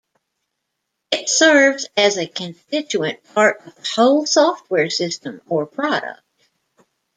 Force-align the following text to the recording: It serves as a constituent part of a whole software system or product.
It 1.11 1.29
serves 1.29 1.87
as 1.95 2.17
a 2.17 2.25
constituent 2.25 3.23
part 3.35 3.59
of 3.67 3.77
a 3.77 3.83
whole 3.85 4.25
software 4.25 4.89
system 4.89 5.41
or 5.45 5.67
product. 5.67 6.23